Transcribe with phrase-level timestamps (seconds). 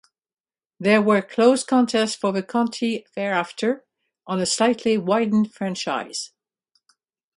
[0.79, 3.85] There were close contests for the county thereafter,
[4.25, 6.31] on a slightly widened franchise.